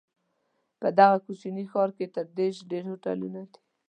[0.79, 3.59] په دغه کوچني ښار کې تر دېرش ډېر هوټلونه دي.